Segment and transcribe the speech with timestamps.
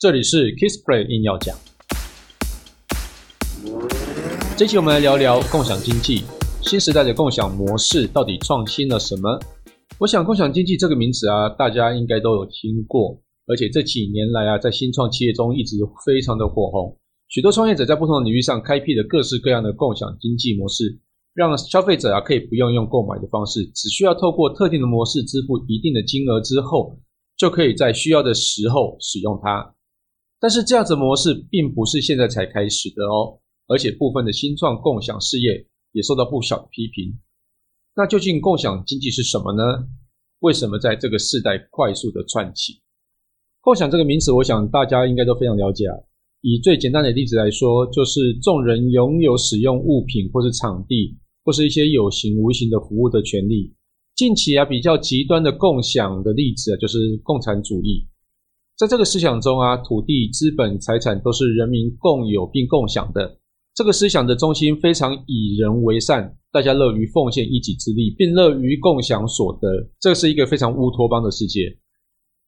[0.00, 1.58] 这里是 Kissplay 硬要讲。
[4.56, 6.22] 这期我们来聊聊共享经济，
[6.62, 9.36] 新时代的共享模式到底创新了什么？
[9.98, 15.74] 我想共享经济这个名词啊，大家应该都有听过，而且这几年来啊，在新创企业中一直
[16.06, 16.96] 非常的火红。
[17.26, 20.96] 许多创业者在不同的领域上开辟了各式各样的共享经济模式，
[21.34, 26.96] 让消费者啊可以不用用购买的方式，只需要透过特定的模式支付一定的金额之后，
[27.36, 29.74] 就可以在需要的时候使用它。
[30.40, 37.18] 但是这样子模式并不是现在才开始的哦，而且部分的新创共享事业也受到不小的批评。
[37.96, 39.88] 那究竟共享经济是什么呢？
[40.40, 42.80] 为什么在这个世代快速的窜起？
[43.60, 45.96] 共享这个名词，我想大家应该都非常了解啊。
[46.40, 53.74] 以最简单的例子来说，就是众人拥有使用物品或是场地，或是一些有形无形的服务的权利。
[54.14, 58.06] 近期啊，比较极端的共享的例子啊，就是共产主义。
[58.78, 63.36] 在这个思想中啊，土地、资本、财产都是人民共有并共享的。
[63.74, 69.68] 这个思想的中心非常以人为善，大家乐于奉献一己之力，并乐于共享所得。
[69.98, 71.76] 这是一个非常乌托邦的世界。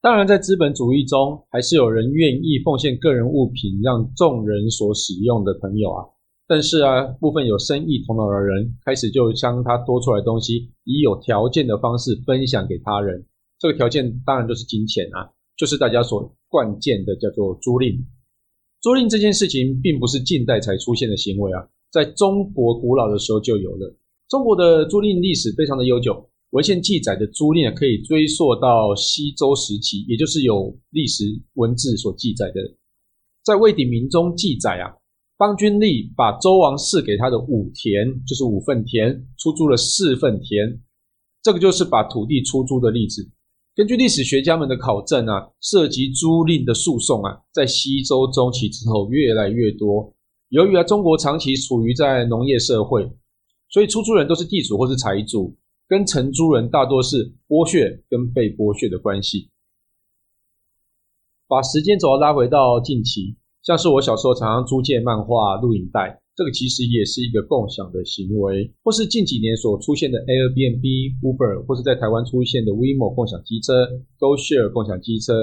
[0.00, 6.04] 当然，在资本主义中，还是有人愿意奉献个人物品让众人所使用的朋友啊。
[6.46, 13.26] 但是啊，部分有生意头脑的人开始就将他多出来的东西，以有条件的方式分享给他人。
[13.58, 15.28] 这个条件当然就是金钱啊，
[15.60, 18.02] 就是大家所惯见的叫做租赁。
[18.80, 23.94] 租赁这件事情并不是近代才出现的行为啊，在中国古老的时候就有了。
[24.30, 26.26] 中国的租赁历史非常的悠久。
[26.52, 32.60] 文献记载的租赁可以追溯到西周时期，也就是有历史文字所记载的。
[33.44, 34.96] 在魏鼎铭中记载啊，
[35.36, 40.80] 邦君立把周王赐给他的五田，就是五份田，出租了四份田，
[41.42, 43.30] 这个就是把土地出租的例子。
[43.74, 50.12] 根据历史学家们的考证啊，涉及租赁的诉讼啊，在西周中期之后越来越多。
[50.48, 53.08] 由于啊，中国长期处于在农业社会，
[53.68, 55.56] 所以出租人都是地主或是财主。
[55.88, 59.50] 跟承租人大多是剥削跟被剥削的关系。
[61.48, 68.72] 把时间轴拉回到近期，像是我小时候常常租借漫画、录影带，这个其实也是一个共享的行为。
[68.82, 70.80] 或是近几年所出现的 Airbnb、
[71.20, 73.86] Uber，或是在台湾出现的 WeMo 共享机车、
[74.18, 75.34] GoShare 共享机车，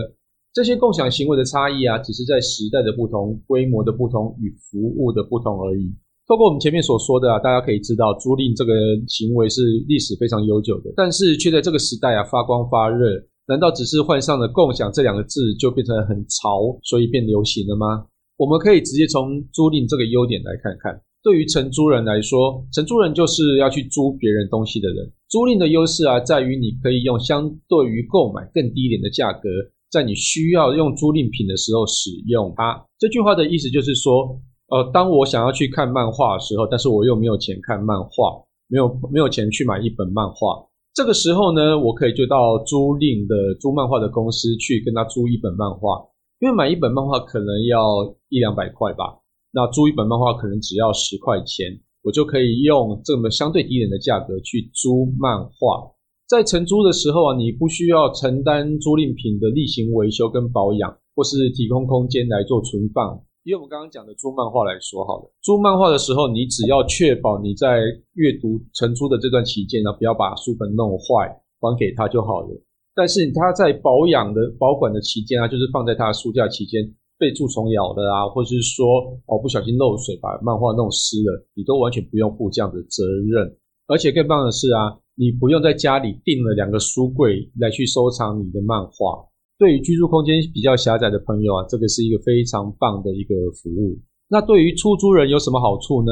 [0.51, 5.93] 这些共享行为的差异啊，只是在时代的不同、规模的不同与服务的不同而已。
[6.27, 8.73] 透过我们前面所说的啊，大家可以知道租赁这个
[9.07, 13.05] 行为是历史非常悠久的，但是却在这个时代啊发光发热。
[13.47, 18.05] 难道只是换上了“共享”这两个字就变成很潮，所以变流行了吗？
[18.37, 21.01] 我们可以直接从租赁这个优点来看看。
[21.23, 25.11] 对于承租人来说，承租人就是要去租别人东西的人。
[25.29, 29.49] 租赁的优势啊，在于你可以用相对于购买更低廉的价格，
[29.89, 32.85] 在你需要用租赁品的时候使用它。
[32.99, 34.39] 这句话的意思就是说。
[34.69, 38.35] 呃，当我想要去看漫画的时候，但是我又没有钱看漫画，
[38.67, 40.59] 没有没有钱去买一本漫画，
[40.97, 46.09] 这个时候呢，我可以就到租赁的租漫画的公司去跟他租一本漫画，
[46.41, 49.21] 因为买一本漫画可能要一两百块吧，
[49.53, 51.69] 那租一本漫画可能只要十块钱，
[52.01, 55.93] 我就可以用这么相对低廉的价格去租漫画。
[56.25, 63.21] 在承租的时候啊，你不需要承担租赁品的例行维修跟保养，或是提供空间来做存放。
[63.47, 67.79] 以我们刚刚讲的租漫画来说好了，租漫画的时候，你只要确保你在
[68.15, 71.31] 阅读承租的这段期间呢，不要把书本弄坏，
[71.61, 72.49] 还给他就好了。
[72.93, 76.83] 但是他在保养的保管的期间啊，就是放在他的书架期间
[77.17, 78.85] 被蛀虫咬的啊，或者是说
[79.27, 83.47] 哦不小心漏水把漫画弄湿了，你都完全不用负这样的责任。
[83.87, 89.23] 而且更棒的是啊，你不用在家里订了两个书柜来去收藏你的漫画。
[89.57, 93.99] 对于居住空间比较狭窄的朋友啊，这个是一个非常棒的一个服务。
[94.29, 96.11] 那对于出租人有什么好处呢？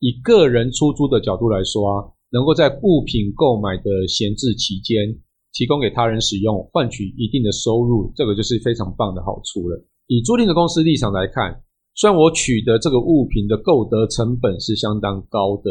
[0.00, 5.18] 以个人出租的角度来说啊，能够在物品购买的闲置期间
[5.52, 9.84] 提供给他人使用，换取一定的收入，这个就是非常棒的好处了。
[10.06, 11.62] 以租赁的公司立场来看，
[11.94, 15.70] 虽然我取得这个物品的购得成本是相当高的，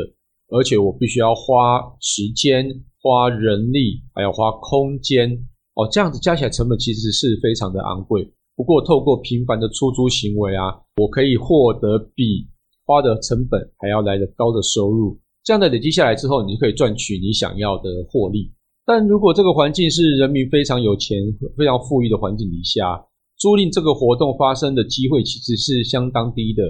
[0.49, 5.47] 而且我必须要花时间、花人力，还要花空间。
[5.77, 8.27] 哦，这样子加起来成本其实是非常的昂贵。
[8.55, 12.47] 不过透过频繁的出租行为啊，我可以获得比
[12.83, 15.15] 花的成本还要来得高的收入。
[15.43, 18.51] 这样的累积下来之后，你就可以赚取你想要的获利。
[18.87, 21.17] 但如果这个环境是人民非常有钱、
[21.55, 22.99] 非常富裕的环境底下，
[23.37, 26.63] 租赁这个活动发生的机会其实是相当低的，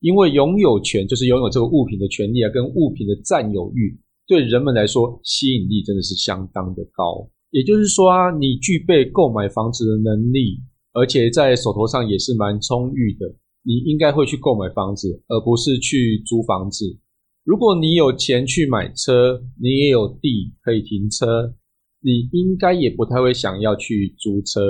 [0.00, 7.26] 因为拥有权就是拥有这个物品的权利啊，跟物品的占有欲，对人们来说吸引力真的是相当的高。
[7.50, 10.60] 也就是说啊，你具备购买房子的能力，
[10.92, 13.26] 而且在手头上也是蛮充裕的，
[13.62, 16.98] 你应该会去购买房子，而不是去租房子。
[17.44, 21.54] 如果你有钱去买车，你也有地可以停车，
[22.02, 24.60] 你应该也不太会想要去租车。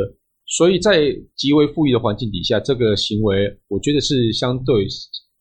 [0.47, 4.87] 所以在极为富裕的环境底下，这个行为我觉得是相对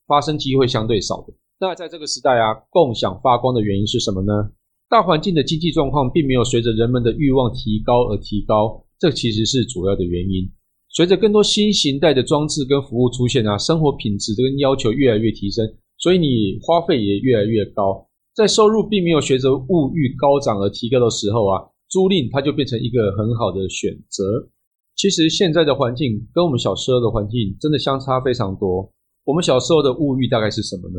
[0.06, 1.32] 发生机会相对少的。
[1.58, 4.52] 那在这个时代啊，共享发光的原因是什么呢？
[4.90, 10.50] 大环境的经济状况并没有随着人们的欲望提高而提高，这其实是主要的原因。
[10.88, 15.64] 随着更多新型态的装置跟服务出现啊，生活品质跟要求越来越提升，
[15.96, 18.04] 所以你花费也越来越高。
[18.34, 24.50] 在收入并没有随着物欲高涨而提高的时候啊，租赁它就变成一个很好的选择。
[24.96, 28.92] 其实现在的环境跟我们小时候的环境真的相差非常多。
[29.24, 30.98] 我们小时候的物欲大概是什么呢？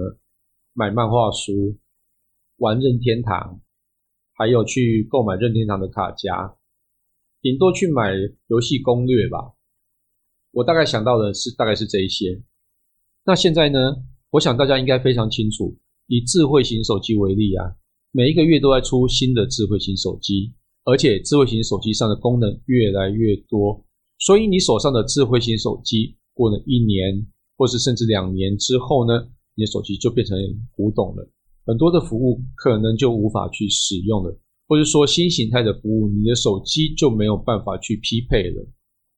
[0.74, 1.76] 买漫画书，
[2.58, 3.60] 玩任天堂。
[4.42, 6.56] 还有去购买任天堂的卡夹，
[7.44, 8.10] 顶多去买
[8.48, 9.54] 游戏攻略吧。
[10.50, 12.42] 我大概想到的是，大概是这一些。
[13.24, 13.78] 那现在呢？
[14.32, 15.78] 我想大家应该非常清楚，
[16.08, 17.76] 以智慧型手机为例啊，
[18.12, 20.52] 每一个月都在出新的智慧型手机，
[20.86, 23.86] 而且智慧型手机上的功能越来越多。
[24.18, 27.28] 所以你手上的智慧型手机过了一年，
[27.58, 30.36] 或是甚至两年之后呢，你的手机就变成
[30.72, 31.30] 古董了。
[31.66, 38.68] 很多的服务可能就无法去使用了，或者说新形态的服务，你的手机就没有办法去匹配了。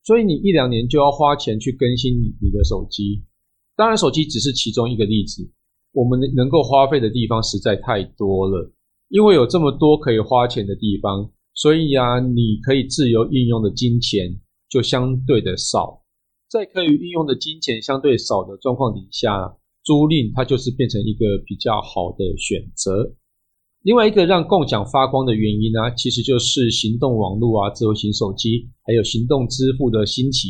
[0.04, 3.24] 所以你一两年就要花钱去更新你的手机。
[3.74, 5.50] 当然，手机只是其中一个例子，
[5.92, 8.70] 我们能够花费的地方实在太多了。
[9.08, 14.38] 因为有这么多可以花钱的地方，所以啊，你可以自由运用的金钱
[14.68, 16.02] 就相对的少。
[16.50, 23.14] 在可以运用的金钱相对少的状况底下，租赁它就是变成一个比较好的选择。
[23.82, 30.48] 另外一个让共享发光的原因呢，其实就是行动网络啊、智慧型手机，还有行动支付的兴起，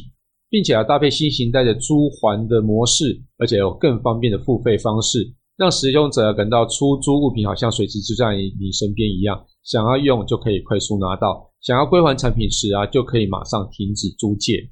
[0.49, 14.71] 并且啊搭配新型态的租还的模式，而且有更方便的付费方式，让使用者感到出租物品好像随时就在你身边一样，想要用就可以快速拿到，想要归还产品时啊就可以马上停止租借。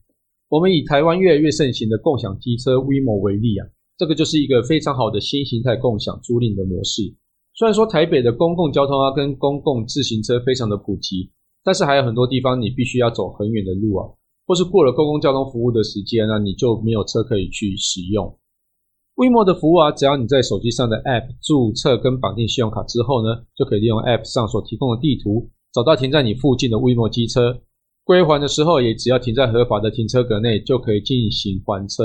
[0.48, 3.66] 我们以台湾越来越盛行的共享机车 WeMo 为例啊。
[4.02, 7.02] 这个就是一个非常好的新形态共享租赁的模式。
[7.54, 11.30] 虽然说台北的公共交通啊跟公共自行车非常的普及，
[11.62, 14.10] 但是还有很多地方你必须要走很远的路啊，
[14.44, 18.36] 或是过了公共交通服务的时间呢，你就没有车可以去使用。
[19.14, 27.56] WeMo 的服务啊，只要你在手机上的 App 注册跟绑定信用卡之后呢，就可以利用 App 上所提供的地图，找到停在你附近的 WeMo 机车，
[28.02, 32.02] 归还的时候也只要停在合法的停车格内，就可以进行还车。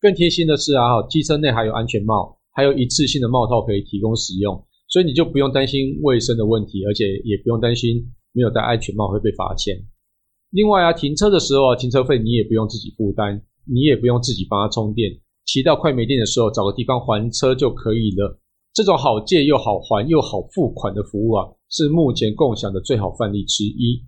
[0.00, 9.76] 更贴心的是啊，机车内还有安全帽，还有一次性的帽套可以提供使用，所以你就不用担心卫生的问题，而且也不用担心没有戴安全帽会被罚钱。
[10.50, 15.12] 另外啊，停车的时候啊，停车费你也不用自己负担，你也不用自己帮它充电，
[15.44, 18.40] 骑到快没电的时候找个地方还车就可以了。
[18.72, 24.02] 这种好借又好还又好付款的服务啊，是目前共享的最好范例之一。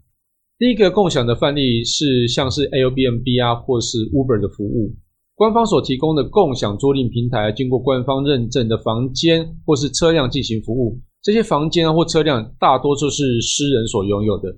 [0.58, 4.94] 第一个共享的范例是像是 Airbnb 啊，或是 Uber 的服务。
[5.42, 14.56] 官方所提供的共享租赁平台，经过官方认证的房间或是车辆进行服务，这些房间或车辆大多数是私人所拥有的。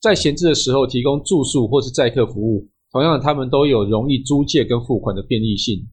[0.00, 5.86] 在闲置的时候提供住宿或是载客服务，同样他们都有容易租借跟付款的便利性。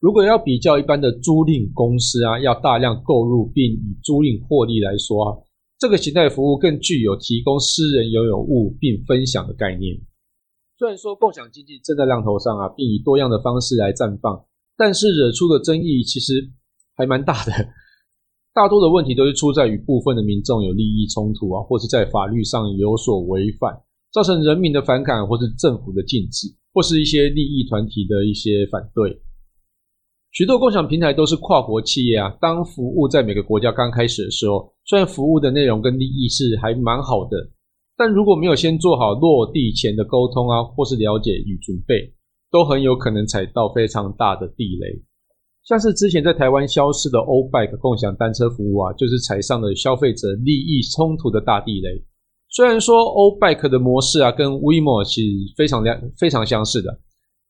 [0.00, 5.38] 如果要比较一般的租赁公司啊，要大量购入并以租赁获利来说啊，
[5.78, 9.96] 这个形态服务更具有提供私人拥有物并分享的概念。
[10.78, 14.44] 虽然说共享经济正在浪头上啊，并以多样的方式来绽放，
[14.76, 16.50] 但是惹出的争议其实
[16.94, 17.52] 还蛮大的。
[18.52, 23.74] 大多的问题都是出在与部分的民众有利益冲突啊，或是在法律上有所违反，
[24.12, 29.18] 造成人民的反感，或是政府的禁止，或是一些利益团体的一些反对。
[30.32, 37.48] 许多共享平台都是跨国企业啊，当服务在每个国家刚开始的时候，虽然服务的内容跟利益是还蛮好的。
[37.96, 42.12] 但如果没有先做好落地前的沟通啊，或是了解与准备，
[42.50, 45.02] 都很有可能踩到非常大的地雷。
[45.64, 52.04] 像是之前在台湾消失的欧拜 e 共享单车服务啊，就是踩上了消费者利益冲突的大地雷。
[52.50, 55.20] 虽然说欧拜 e 的模式啊，跟 WeMo 是
[55.56, 57.00] 非常相非常相似的，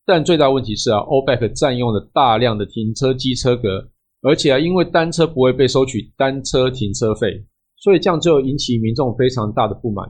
[0.07, 3.91] 但最大问题是啊，欧拜 e 占用了大量的停车机车格，
[4.23, 7.45] 而且啊，因为单车不会被收取单车停车费，
[7.77, 10.09] 所以这样就引起民众非常大的不满。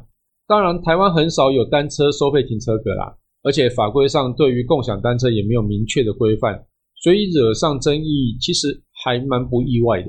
[0.48, 6.64] 当然，台湾很少有单车收费停车格啦，而且法规上对于共享单车也没有明确的规范，
[7.02, 10.08] 所以惹上争议其实还蛮不意外的。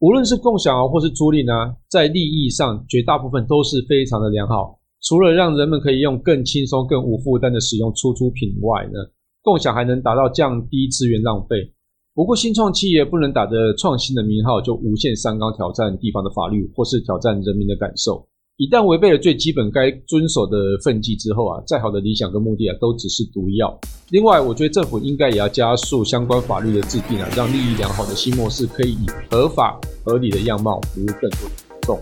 [0.00, 8.92] 无论是共享啊，或是租赁啊，在利益上绝大部分都是非常的良好，除了让人们可以用更轻松、更无负担的使用出租品外呢，
[9.40, 11.72] 共享还能达到降低资源浪费。
[12.12, 18.28] 不过，新创企业不能打着创新的名号就无限上纲挑战地方的法律，或是挑战人民的感受。
[18.58, 23.78] 一旦违背了最基本该遵守的分际之后啊，再好的理想跟目的啊，都只是毒药。
[24.08, 32.00] 另外，我觉得政府应该也要加速相关法律的制定啊，让利益良好的新模式可以以合法合理的样貌服务更多的民众。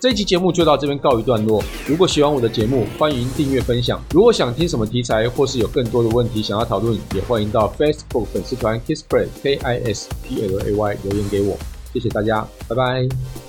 [0.00, 1.62] 这一期节目就到这边告一段落。
[1.86, 4.02] 如果喜欢我的节目，欢迎订阅分享。
[4.10, 11.58] 如果想听什么题材，或是有更多的问题想要讨论，也欢迎到 Facebook 粉丝团 Kisplay K I S P L A Y 留言给我。
[11.92, 13.43] 谢谢大家，拜拜。